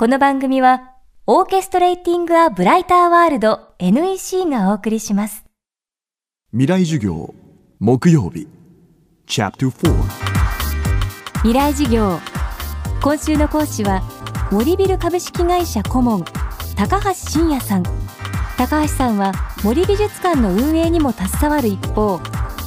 [0.00, 0.92] この番組は、
[1.26, 5.44] オーケストレーティング・ア・ブライター・ワールド NEC がお送りします。
[6.52, 7.34] 未来授業
[7.80, 8.46] 木曜日
[9.26, 9.92] Chapter 4
[11.38, 12.20] 未来事業。
[13.02, 14.04] 今週の講師は、
[14.52, 16.24] 森ビル株式会社顧問、
[16.76, 17.82] 高橋真也さん。
[18.56, 19.32] 高橋さんは、
[19.64, 22.20] 森美術館の運営にも携わる一方、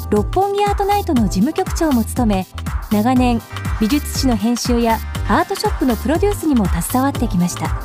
[0.10, 2.46] 六本木アートナイトの事務局長も務め、
[2.92, 3.42] 長年、
[3.80, 7.82] 美術史の編集やアートショップのプロデュースにも携わってきました。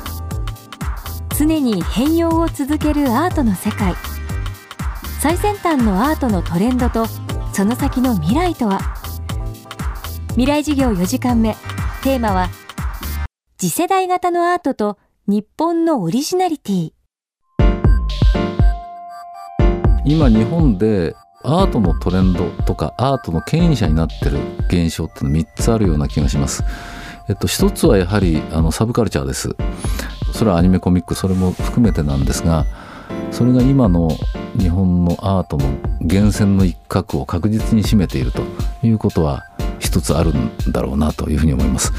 [1.37, 3.93] 常に変容を続けるアートの世界。
[5.19, 7.05] 最先端のアートのトレンドと、
[7.53, 8.79] その先の未来とは？
[10.31, 11.55] 未来事業4時間目
[12.03, 12.49] テーマは
[13.57, 16.91] 次世代型のアートと日本のオリジナリティ
[20.05, 26.63] 今日本でアートのトレンドとかアートの牽引者になってる現象っての3つあるような気がします。
[27.29, 29.55] えっと、一つはやはりあのサブカルチャーです。
[30.33, 32.65] それはアニメコミックそれも含めてなんですが
[33.31, 34.09] それが今の
[34.59, 35.65] 日本のアートの
[35.99, 38.43] 源泉の一角を確実に占めていると
[38.83, 39.45] いうことは
[39.79, 41.91] 一つあるんだろうなというふうに思います。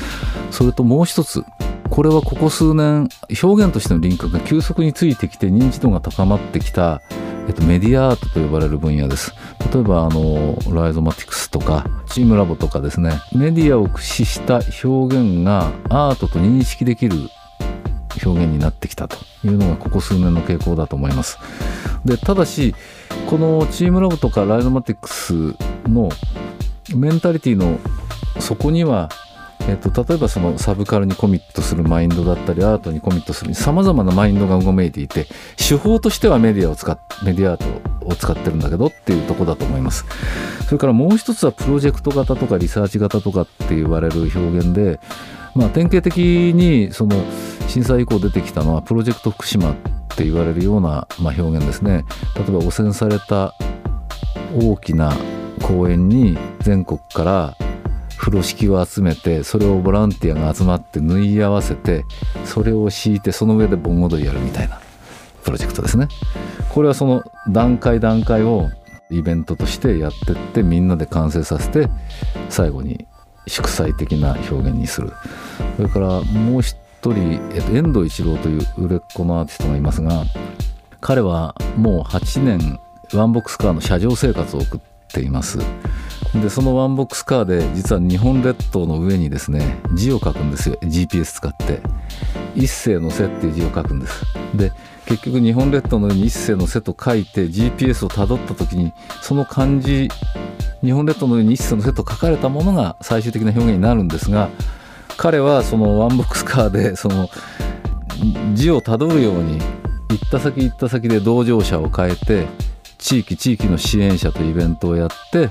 [0.50, 1.44] それともう一つ
[1.90, 3.08] これはここ数年
[3.42, 7.00] 表現としての輪郭が急速についてきて認知度が高まってきた、
[7.48, 9.34] えっと、メディアアートと呼ばれる分野です。
[9.72, 17.16] 例えばあのライゾマティクスとかチームラボとかですねメディアを駆使した表現がアートと認識できる
[18.24, 21.38] 表現になってきたというのがここ数年の傾向だと思います。
[22.04, 22.74] でただし
[23.28, 25.54] このチームラボとかライゾマティクス
[25.86, 26.08] の
[26.94, 27.78] メンタリティの
[28.40, 29.10] 底には、
[29.68, 40.06] えっと、例えばそのサブカルにコミットするマインドだったりアートにコミットするさまざまなマインドがうごめいていて手法としてはメディアを使っメディアアートを使ってるんだけどっていうとこだと思います。
[40.64, 45.00] それからもう一つはプロジェクト型とかリサーチ型とかって言われる表現で、
[45.54, 47.16] まあ、典型的にその
[47.68, 49.76] 震災以降出てきたのはプロジェクト福島っ
[50.16, 52.04] て言われるような、まあ、表現ですね。
[52.36, 53.54] 例えば汚染された
[54.54, 55.12] 大きな
[55.62, 57.67] 公園に全国から
[58.18, 62.04] 風呂敷を集めてそれをボランティアが集まって縫い合わせて
[62.44, 64.80] それを敷いてその上で盆踊りやるみたいな
[65.44, 66.08] プロジェクトですね。
[66.68, 68.68] これはその段階段階を
[69.10, 71.88] イベントとしてやってってみんなで完成させて
[72.50, 73.06] 最後に
[73.46, 75.12] 祝祭的な表現にする。
[75.76, 80.24] それからもう一人、えっと、遠藤一郎という売れっ子のアーティストがいますが
[81.00, 82.80] 彼はもう8年
[83.14, 85.58] ワンボックスカーの車上生活を送っています。
[86.42, 90.76] でそのワンボックスカーで実は日本列島の上にですね字を書くんですよ。
[90.82, 91.80] GPS 使って。
[92.54, 94.24] 一世の瀬っていう字を書くんです。
[94.54, 94.72] で
[95.06, 98.92] 結局日本列島の上に一世の瀬と書いて GPS をたどった時に
[99.22, 100.10] その漢字
[100.82, 104.50] 日本列島の上に一世の瀬と書かれたものが最終的な表現になるんですが
[105.16, 107.28] 彼はそのワンボックスカーでその
[108.54, 109.58] 字をたどるように
[110.10, 112.46] 行った先行った先で同乗者を変えて
[112.98, 115.50] 地域地域の支援者とイベントをやって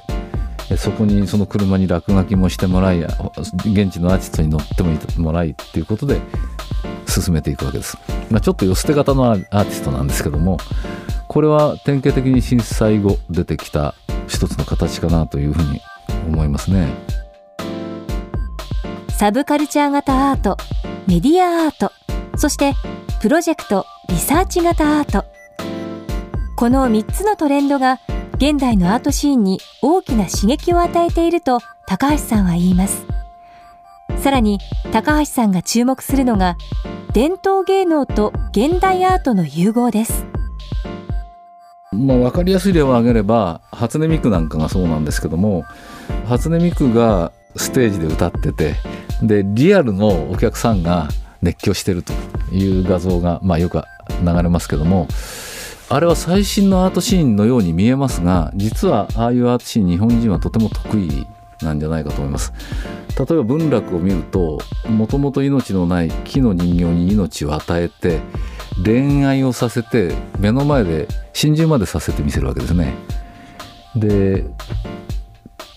[0.75, 6.19] そこにその車に落書きもしてもらい現地のアーティストに乗ってもらいっていうことで
[7.07, 7.97] 進めていくわけです、
[8.29, 10.57] まあ、ちょっと寄捨て型のアーティストなんですけども
[11.27, 13.95] これは典型的に震災後出てきた
[14.27, 15.81] 一つの形かなというふうに
[16.27, 16.94] 思いますね。
[19.09, 20.57] サブカルチャー型アート
[21.07, 21.91] メディアアート
[22.38, 22.73] そして
[23.22, 25.25] プロジェクトリサーチ型アート。
[26.56, 28.00] この3つのトレンドが
[28.35, 33.05] 現代のアートシーンに大きな刺激を与えていると高橋さんは言います。
[34.17, 34.59] さらに
[34.91, 36.57] 高橋さんが注目するのが
[37.13, 40.25] 伝統芸能と現代アートの融合です。
[41.91, 45.63] まあ、分かりやすい例を挙げれば初音ミクなんかがそうなんですけども
[46.27, 48.75] 初音ミクがステージで歌ってて
[49.23, 51.07] でリアルのお客さんが
[51.41, 52.13] 熱狂してると
[52.51, 53.81] いう画像が、まあ、よく
[54.23, 55.07] 流れますけども
[55.89, 61.25] あれは最新のアートシーンのように見えますが実はああいうアートシーン日本人はとても得意
[61.61, 62.53] なんじゃないかと思います。
[63.17, 68.19] 例えば文楽を見るともともと命のない木の人形に命を与えて
[68.83, 72.94] 恋愛をさせて目の前で心中までさせてみせるわけですね。
[73.95, 74.45] で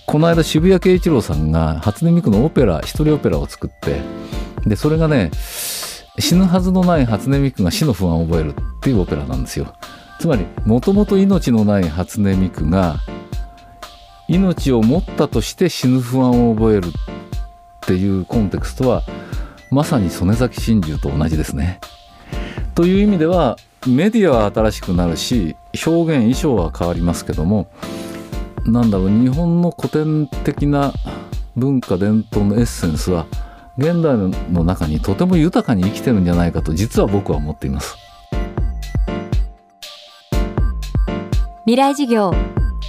[0.07, 4.01] この間渋谷慶一郎さんが初音ミクのオペラ一人オペラを作って
[4.67, 5.31] でそれがね
[6.21, 9.75] 死ぬはずのない初音ミクが死の不安を覚えるっていうオペラなんですよ
[10.19, 12.97] つまりもともと命のない初音ミクが
[14.29, 16.91] 命を持ったとして死ぬ不安を覚えるっ
[17.81, 19.03] ていうコンテクストは
[19.71, 21.81] まさに曽根崎真珠と同じですね。
[22.75, 23.57] という意味では
[23.87, 25.57] メディアは新しくなるし
[25.87, 27.71] 表現衣装は変わりますけども
[28.65, 30.93] なんだろう日本の古典的な
[31.57, 33.27] 文化伝統のエッセンスは
[33.79, 37.97] 現代の中にとても豊かに生きてるんじゃないかと実は僕は思っています。
[41.65, 42.33] 未来事業。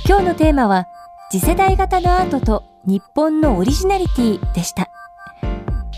[0.07, 0.87] 今日のテーマは
[1.29, 4.89] 次世代型のアートと日本のオリジナリティでした。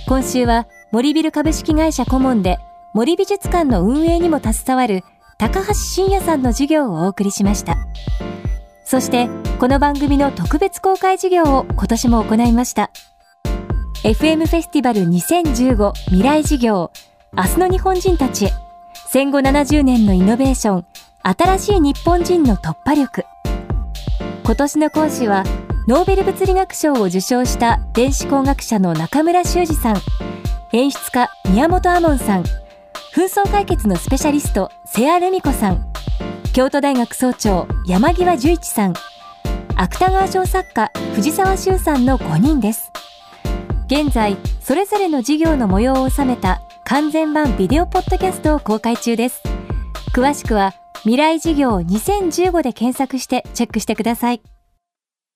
[0.06, 2.60] 今週は森ビル株式会社顧問で
[2.94, 5.04] 森美術館の運営にも携わる
[5.38, 7.78] 高橋真也さんの授業をお送りしました。
[8.84, 9.30] そして
[9.60, 12.92] この番組の特別公開授業を今年も行いました。
[14.04, 16.92] FM フェスティバル2015未来事業
[17.32, 18.52] 明日の日本人たちへ。
[19.08, 20.86] 戦後70年のイノベーション
[21.22, 23.24] 新しい日本人の突破力。
[24.44, 25.46] 今年の講師は
[25.88, 29.96] ノーベル物理学賞を受賞した電子工学者の中村修二さん。
[30.74, 32.44] 演出家宮本亞門さん。
[33.16, 35.94] 紛争解決のスペシャリスト瀬谷ルミ子さん。
[36.52, 38.94] 京都大学総長山際十一さん。
[39.78, 42.92] 芥川賞作家藤沢修さんの5人です。
[43.88, 49.42] 現在それぞれの授業の模様を収めた完全版ビデオポッドキャストを公開中です
[50.16, 54.42] 詳しくは未来事業2015で検索してチェックしてください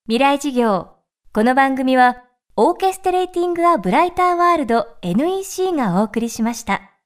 [0.08, 0.90] 未来事業
[1.34, 2.24] この番組は
[2.56, 6.97] オーケストレーティング・ア・ブライター・ワールド NEC がお送りしました。